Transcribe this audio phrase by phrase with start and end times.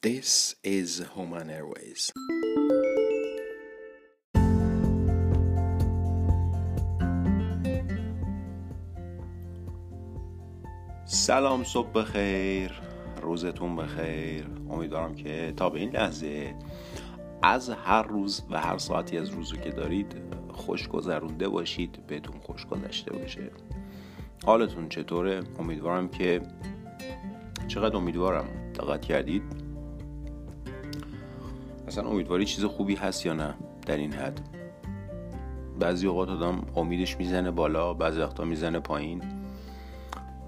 [0.00, 2.12] This is Human Airways.
[11.04, 12.80] سلام صبح بخیر
[13.22, 14.46] روزتون بخیر.
[14.70, 16.54] امیدوارم که تا به این لحظه
[17.42, 20.16] از هر روز و هر ساعتی از روزو که دارید
[20.48, 23.50] خوش گذرونده باشید بهتون خوش گذشته باشه.
[24.46, 26.42] حالتون چطوره؟ امیدوارم که
[27.68, 29.67] چقدر امیدوارم دقت کردید.
[31.88, 33.54] اصلا امیدواری چیز خوبی هست یا نه
[33.86, 34.40] در این حد؟
[35.80, 39.22] بعضی اوقات آدم امیدش می‌زنه بالا بعضی وقتا می‌زنه پایین.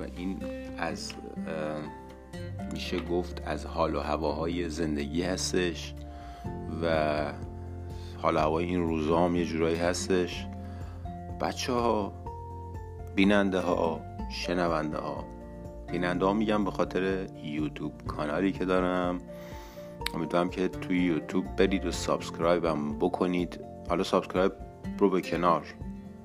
[0.00, 0.38] و این
[0.78, 1.12] از
[2.72, 5.94] میشه گفت از حال و هواهای زندگی هستش
[6.82, 7.24] و
[8.22, 10.46] حال و هوای این روزا هم یه جورایی هستش.
[11.40, 12.12] بچه ها
[13.16, 14.00] بیننده ها
[14.30, 15.24] شنونده ها
[15.92, 19.18] بیننده ها میگم به خاطر یوتیوب کانالی که دارم.
[20.14, 23.60] امیدوارم که توی یوتیوب برید و subscribe هم بکنید.
[23.88, 24.52] حالا subscribe
[24.98, 25.62] رو به کنار.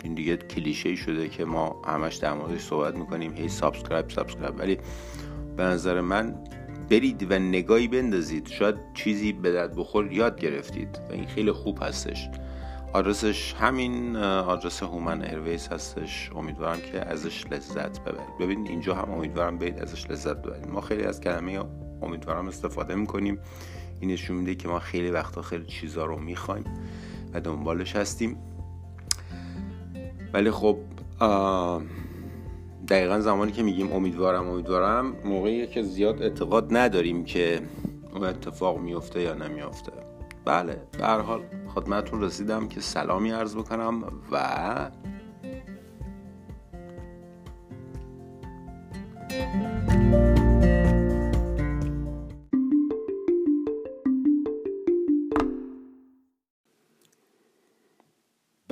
[0.04, 3.34] این دیگه کلیشه شده که ما همش در موردش صحبت می‌کنیم.
[3.34, 4.59] هی subscribe subscribe.
[4.59, 4.78] ولی
[5.58, 6.36] به نظر من
[6.90, 8.48] برید و نگاهی بندازید.
[8.48, 12.30] شاید چیزی به درد بخور یاد گرفتید و این خیلی خوب هستش.
[12.94, 16.30] آدرسش همین آدرس هومن ایرویز هستش.
[16.36, 18.38] امیدوارم که ازش لذت ببرید.
[18.39, 20.67] ببینید اینجا هم امیدوارم برید ازش لذت ببرید.
[20.67, 21.60] ما خیلی از کلمه
[22.02, 23.40] امیدوارم استفاده می‌کنیم.
[24.00, 26.64] این نشون میده که ما خیلی وقتا خیلی چیزا رو می‌خوایم
[27.34, 28.38] و دنبالش هستیم.
[30.34, 30.78] ولی خب
[32.88, 37.62] دقیقا زمانی که میگیم امیدوارم امیدوارم موقعی که زیاد اعتقاد نداریم که
[38.14, 39.92] اون اتفاق میفته یا نمیفته
[40.46, 41.42] بله به هر حال
[41.76, 44.92] خدمتتون رسیدم که سلامی عرض بکنم و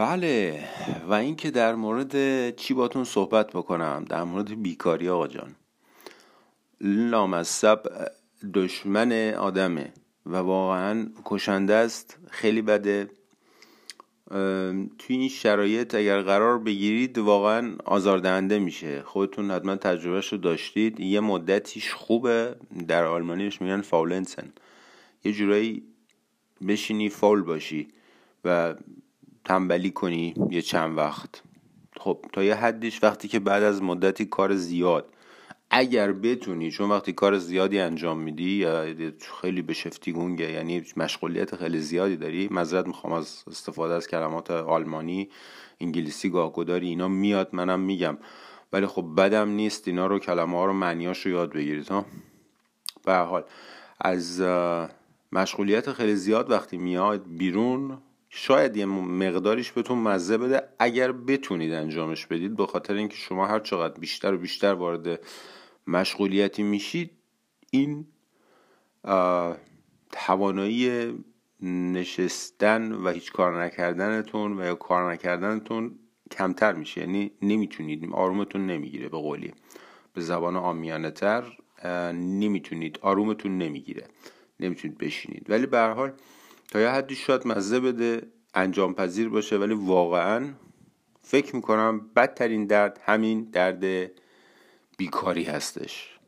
[0.03, 0.63] بله
[1.07, 5.55] و اینکه در مورد چی باتون صحبت بکنم؟ در مورد بیکاری آقا جان.
[6.81, 7.79] لامصب
[8.53, 9.93] دشمن آدمه
[10.25, 13.09] و واقعا کشنده است خیلی بده.
[14.99, 19.01] توی این شرایط اگر قرار بگیرید واقعا آزاردهنده میشه.
[19.01, 20.99] خودتون حتما تجربهش رو داشتید.
[20.99, 22.55] یه مدتیش خوبه.
[22.87, 24.53] در آلمانیش میگن فاولنسن.
[25.23, 25.83] یه جورایی
[26.67, 27.87] بشینی فول باشی
[28.45, 28.75] و
[29.45, 31.41] تنبلی کنی یه چند وقت.
[31.99, 35.05] خب تا یه حدیش وقتی که بعد از مدتی کار زیاد.
[35.69, 38.85] اگر بتونی چون وقتی کار زیادی انجام میدی یا
[39.41, 44.51] خیلی به شفتی گونگه یعنی مشغولیت خیلی زیادی داری مذرت می‌خوام از استفاده از کلمات
[44.51, 45.29] آلمانی
[45.81, 48.17] انگلیسی گاهگداری اینا میاد منم میگم.
[48.73, 52.05] ولی خب بدم نیست اینا رو کلمه ها رو معنیاش رو یاد بگیرید ها.
[53.05, 53.43] به حال
[54.01, 54.41] از
[55.31, 57.97] مشغولیت خیلی زیاد وقتی میاد بیرون
[58.35, 60.61] شاید یه مقداریش بهتون مزه بده.
[60.79, 65.19] اگر بتونید انجامش بدید به خاطر اینکه شما هر چقدر بیشتر و بیشتر وارد
[65.87, 67.11] مشغولیتی میشید
[67.71, 68.07] این
[70.11, 71.13] توانایی
[71.61, 75.99] نشستن و هیچ کار نکردنتون و یا کار نکردنتون
[76.31, 77.01] کمتر میشه.
[77.01, 79.53] یعنی نمی‌تونید آرومتون نمی‌گیره به قولی.
[80.13, 81.43] به زبان آمیانه تر
[82.13, 84.07] نمی‌تونید آرومتون نمی‌گیره.
[84.59, 85.49] نمی‌تونید بشینید.
[85.49, 86.11] ولی به حال
[86.71, 90.53] تا یه حدی شاید مزه بده انجام پذیر باشه ولی واقعا
[91.21, 94.11] فکر می‌کنم بدترین درد همین درد
[94.97, 96.19] بیکاری هستش.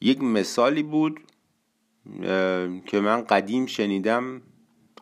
[0.00, 1.20] یک مثالی بود
[2.86, 4.42] که من قدیم شنیدم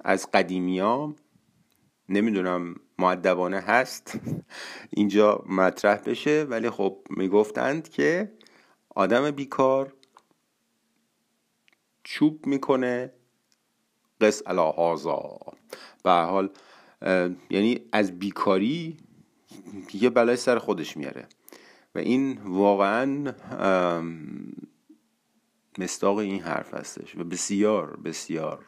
[0.05, 1.15] از قدیمیا
[2.09, 4.21] نمی‌دونم معدبانه هست
[4.91, 8.33] اینجا مطرح بشه ولی خب می‌گفتند که
[8.95, 9.93] آدم بیکار
[12.10, 13.12] چوب می‌کنه.
[14.20, 15.38] قص هازا
[16.04, 16.50] به حال
[17.50, 18.96] یعنی از بیکاری
[19.94, 21.28] یه بلای سر خودش میاره.
[21.94, 23.34] و این واقعا
[25.78, 28.66] مستاق این حرف هستش و بسیار بسیار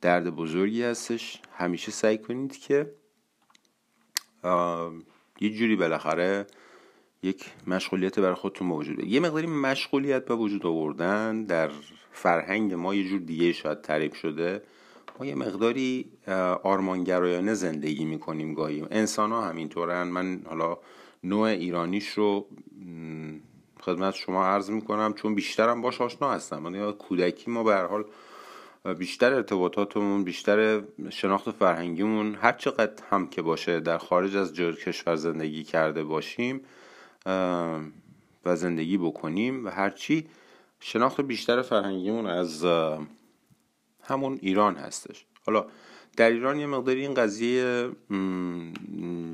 [0.00, 1.42] درد بزرگی هستش.
[1.52, 2.94] همیشه سعی کنید که
[5.40, 6.46] یه جوری بالاخره
[7.22, 11.70] یک مشغولیت برای خودتون موجوده یه مقداری مشغولیت به وجود آوردن در
[12.12, 14.62] فرهنگ ما یه جور دیگه شاید تعریف شده.
[15.20, 16.06] ما یه مقداری
[16.62, 18.86] آرمانگرایانه زندگی می‌کنیم گاهی.
[18.90, 20.02] انسان ها همینطورن.
[20.02, 20.78] من حالا
[21.24, 22.46] نوع ایرانیش رو
[23.80, 26.58] خدمت شما عرض می‌کنم چون بیشترم باش آشنا هستم.
[26.58, 28.04] من کودکی ما به حال
[28.94, 35.64] بیشتر ارتباطاتمون بیشتر شناخت فرهنگیمون هر چقدر هم که باشه در خارج از کشور زندگی
[35.64, 36.60] کرده باشیم
[38.44, 40.26] و زندگی بکنیم و هرچی
[40.80, 42.64] شناخت بیشتر فرهنگیمون از
[44.02, 45.26] همون ایران هستش.
[45.46, 45.66] حالا
[46.16, 47.90] در ایران یه مقداری این قضیه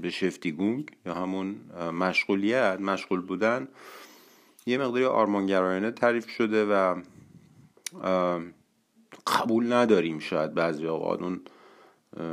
[0.03, 1.57] به شفتیگونگ یا همون
[1.93, 3.69] مشغولیت مشغول بودن
[4.67, 7.03] یه مقداری آرمانگرایانه تعریف شده و
[9.27, 11.41] قبول نداریم شاید بعضی اوقات اون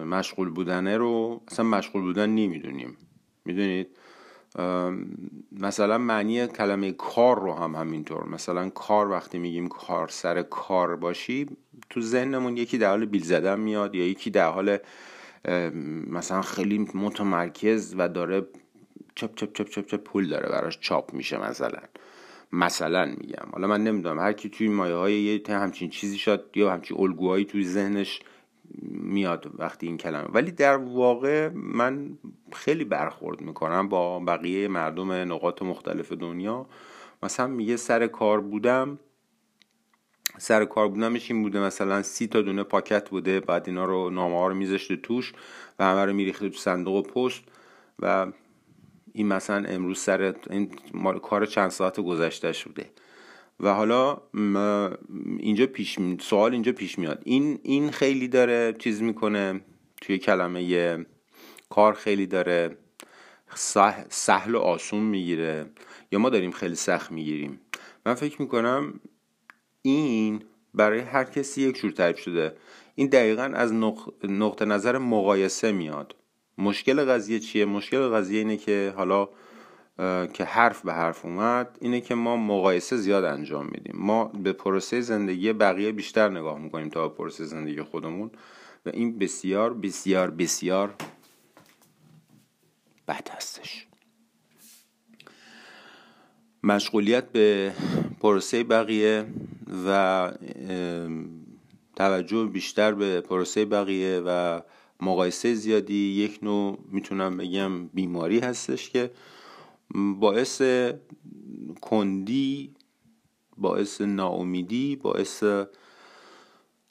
[0.06, 1.42] مشغول بودنه رو.
[1.48, 2.98] اصلا مشغول بودن نمی‌دونیم.
[3.46, 3.88] می‌دونید؟
[5.52, 8.30] مثلا معنی کلمه کار رو هم همینطور.
[8.30, 11.46] مثلا کار وقتی میگیم کار سر کار باشی
[11.90, 14.78] تو ذهنمون یکی در حال بیل زدن میاد یا یکی در حال
[16.08, 18.42] مثلا خیلی متمرکز و داره
[19.16, 21.80] چپ چپ چپ چپ چپ پول داره براش چاپ میشه مثلا.
[22.52, 23.48] مثلا میگم.
[23.52, 27.46] حالا من نمی‌دونم هر کی توی مایه های یه همچین چیزی شد یا همچین الگوهایی
[27.46, 28.20] توی ذهنش
[28.82, 30.28] میاد وقتی این کلمه.
[30.34, 32.18] ولی در واقع من
[32.54, 36.66] خیلی برخورد می‌کنم با بقیه مردم نقاط مختلف دنیا.
[37.24, 39.00] مثلا میگه سر کار بودم
[40.38, 44.36] سر کار بودمش این بوده مثلا سی تا دونه پاکت بوده بعد اینا رو نامه
[44.36, 45.34] ها رو میذاشته توش
[45.80, 47.44] و همه رو میریخته تو صندوق پست
[48.00, 48.28] و
[49.14, 50.72] این مثلا امروز سر این
[51.22, 52.90] کار چند ساعت گذشته بوده.
[53.60, 54.22] و حالا
[55.40, 57.22] اینجا پیش سوال اینجا پیش میاد.
[57.26, 59.62] این این خیلی داره چیز می‌کنه
[60.02, 61.06] توی کلمه
[61.70, 62.78] کار خیلی داره
[64.10, 65.66] سهل و آسون می‌گیره
[66.12, 67.60] یا ما داریم خیلی سخت می‌گیریم.
[68.06, 69.00] من فکر می‌کنم
[69.82, 70.44] این
[70.74, 72.56] برای هر کسی یک جور تعریف شده.
[72.96, 73.74] این دقیقا از
[74.24, 76.16] نقطه نظر مقایسه میاد.
[76.58, 79.30] مشکل قضیه چیه؟ مشکل قضیه اینه که حالا
[80.34, 83.96] که حرف به حرف اومد اینه که ما مقایسه زیاد انجام میدیم.
[83.98, 88.32] ما به پروسه زندگی بقیه بیشتر نگاه می‌کنیم تا به پروسه زندگی خودمون
[88.86, 90.94] و این بسیار بسیار بسیار
[93.08, 93.88] بد هستش.
[96.64, 97.74] مشغولیت به
[98.20, 99.26] پروسه بقیه
[99.88, 100.32] و
[101.96, 104.62] توجه بیشتر به پروسه بقیه و
[105.02, 109.12] مقایسه زیادی یک نوع می‌تونم بگم بیماری هستش که
[110.20, 110.62] باعث
[111.82, 112.74] کندی
[113.58, 115.44] باعث ناامیدی باعث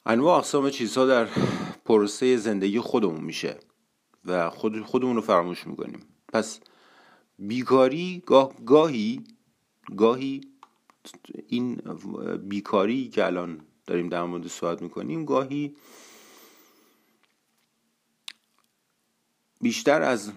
[0.05, 1.27] انواع اقسام چیزها در
[1.85, 3.59] پروسه زندگی خودمون میشه
[4.25, 6.05] و خود خودمون رو فراموش می‌کنیم.
[6.33, 6.59] پس
[7.39, 9.23] بیکاری گاه گاهی
[9.95, 10.41] گاهی
[11.47, 11.75] این
[12.43, 15.75] بیکاری که الان داریم در مورد صحبت می‌کنیم گاهی
[19.61, 20.31] بیشتر از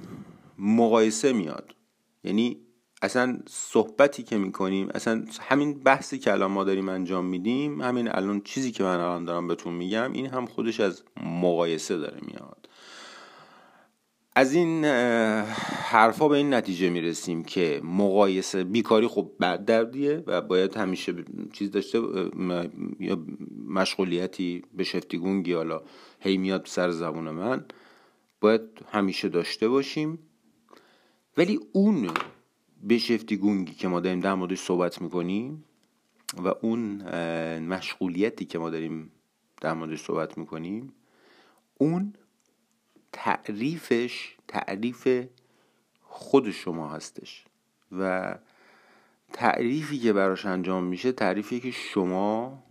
[0.58, 1.74] مقایسه میاد.
[2.24, 2.56] یعنی
[3.02, 8.40] اصلا صحبتی که می‌کنیم اصلا همین بحثی که الان ما داریم انجام میدیم همین الان
[8.40, 12.68] چیزی که من الان دارم بهتون میگم این هم خودش از مقایسه داره میاد.
[14.34, 20.76] از این حرفا به این نتیجه می‌رسیم که مقایسه بیکاری خب بد دردیه و باید
[20.76, 21.14] همیشه
[21.52, 22.00] چیز داشته
[23.68, 25.82] مشغولیتی به شفتیگونگی حالا
[26.20, 27.64] هی میاد سر زبون من
[28.40, 28.60] باید
[28.92, 30.18] همیشه داشته باشیم.
[31.38, 32.10] ولی اون
[32.88, 35.64] بشفتی گونگی که ما داریم در موردش صحبت می‌کنیم
[36.44, 37.02] و اون
[37.58, 39.12] مشغولیتی که ما داریم
[39.60, 40.92] در موردش صحبت می‌کنیم
[41.78, 42.14] اون
[43.12, 45.08] تعریفش تعریف
[46.00, 47.44] خود شما هستش
[47.92, 48.34] و
[49.32, 52.62] تعریفی که براش انجام میشه تعریفی که شما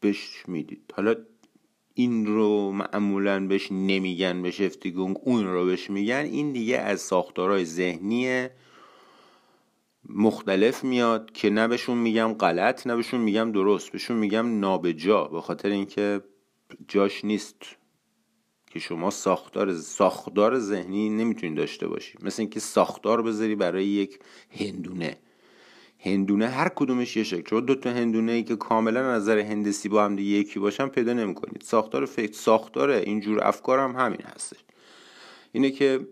[0.00, 0.92] بهش می‌دید.
[0.96, 1.14] حالا
[1.98, 6.24] این رو معمولا بهش نمیگن به شفتیگونگ اون رو بهش میگن.
[6.24, 8.48] این دیگه از ساختارهای ذهنی
[10.08, 13.92] مختلف میاد که نه بهشون میگم غلط نه بهشون میگم درست.
[13.92, 16.20] بهشون میگم نابجا به خاطر اینکه
[16.88, 17.56] جاش نیست
[18.70, 22.18] که شما ساختار ساختار ذهنی نمی‌تونید داشته باشی.
[22.22, 24.18] مثل اینکه ساختار بذاری برای یک
[24.50, 25.16] هندونه.
[26.06, 27.42] هندونه هر کدومش یه شکل.
[27.42, 31.12] چون دو تا هندونه ای که کاملا نظر هندسی با هم دیگه یکی باشن پیدا
[31.12, 31.62] نمی‌کنید.
[31.62, 34.58] ساختار فکر ساختار اینجور افکار هم همین هستش.
[35.52, 36.06] اینه که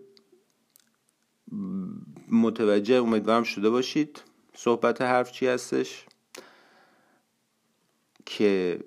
[2.31, 4.21] متوجه امیدوارم شده باشید
[4.55, 6.05] صحبت حرف چی هستش؟
[8.25, 8.79] که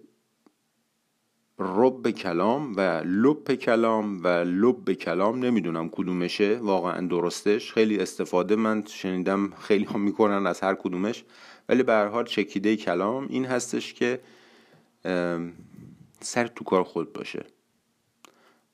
[1.58, 7.72] رب کلام و لب کلام و لب کلام نمی‌دونم کدومشه واقعا درستش.
[7.72, 11.24] خیلی استفاده من شنیدم خیلی هم می‌کنن از هر کدومش.
[11.68, 14.20] ولی به هر حال چکیده کلام این هستش که
[16.20, 17.44] سر تو کار خود باشه.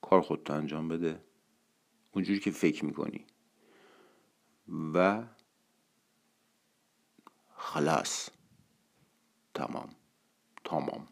[0.02, 1.20] کار خودتو انجام بده.
[2.12, 3.24] اونجوری که فکر می‌کنی.
[4.94, 5.22] و
[7.56, 8.30] خلاص.
[9.54, 9.88] تمام.
[10.64, 11.03] تمام.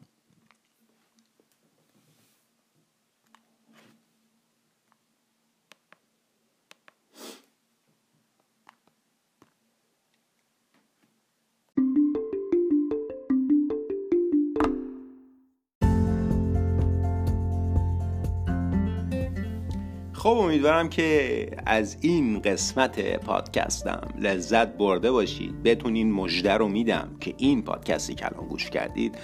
[20.23, 25.63] خب امیدوارم که از این قسمت پادکستم لذت برده باشید.
[25.63, 29.19] بتونین مژده رو میدم که این پادکستی که الان گوش کردید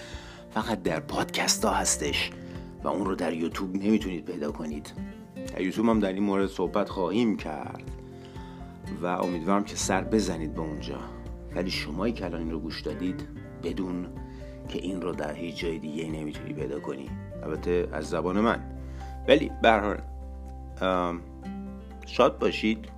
[0.50, 2.30] فقط در پادکست ها هستش
[2.84, 4.92] و اون رو در یوتیوب نمی‌تونید پیدا کنید.
[5.54, 7.90] در یوتیوب هم در این مورد صحبت خواهیم کرد
[9.02, 10.98] و امیدوارم که سر بزنید به اونجا.
[11.54, 13.28] ولی شمایی که الان این رو گوش دادید
[13.62, 14.06] بدون
[14.68, 17.10] که این رو در هیچ جای دیگه نمی‌تونی پیدا کنی.
[17.42, 18.60] البته از زبان من.
[19.28, 19.98] ولی به
[22.06, 22.88] شاد باشید.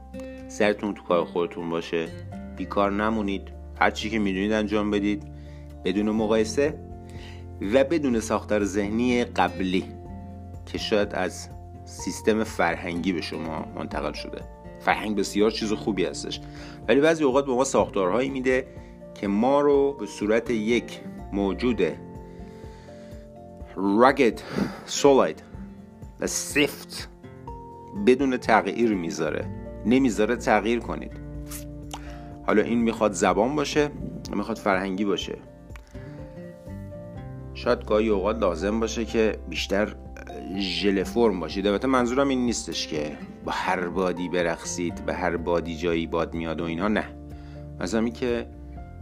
[0.48, 2.08] سرتون تو کار خودتون باشه.
[2.56, 3.42] بیکار نمونید.
[3.80, 5.22] هر چی که می‌دونید انجام بدید.
[5.84, 6.78] بدون مقایسه
[7.72, 9.84] و بدون ساختار ذهنی قبلی
[10.66, 11.48] که شاید از
[11.84, 14.40] سیستم فرهنگی به شما منتقل شده.
[14.80, 16.40] فرهنگ بسیار چیز خوبی هستش.
[16.88, 18.66] ولی بعضی اوقات به ما ساختارهایی میده
[19.14, 21.00] که ما رو به صورت یک
[21.32, 21.82] موجود
[23.76, 24.38] rugged
[24.88, 25.40] solid
[26.20, 27.09] و سفت
[28.06, 29.46] بدون تغییر می‌ذاره.
[29.86, 31.12] نمی‌ذاره تغییر کنید.
[32.46, 33.90] حالا این می‌خواد زبان باشه
[34.36, 35.38] می‌خواد فرهنگی باشه.
[37.54, 39.94] شاید گاهی اوقات لازم باشه که بیشتر
[40.58, 41.66] ژله فرم باشید.
[41.66, 46.60] البته منظورم این نیستش که با هر بادی برقصید به هر بادی جایی باد میاد
[46.60, 47.04] و اینها نه.
[47.80, 48.46] مثلا این که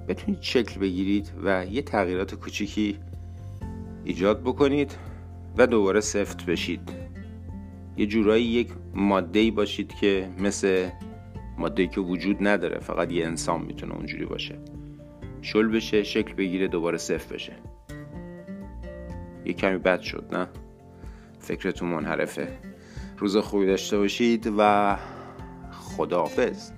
[0.09, 2.99] بتونید شکل بگیرید و یه تغییرات کوچیکی
[4.04, 4.95] ایجاد بکنید
[5.59, 6.98] و دوباره سفت بشید.
[7.99, 10.88] یه جورایی یک ماده باشید که مثل
[11.59, 14.59] ماده که وجود نداره فقط یه انسان می‌تونه اونجوری باشه.
[15.43, 17.52] شل بشه شکل بگیره دوباره سفت بشه.
[19.45, 20.49] یه کمی بد شد نه؟
[21.38, 22.49] فکرتون منحرفه.
[23.19, 24.97] روز خوبی داشته باشید و
[25.73, 26.71] خداحافظ.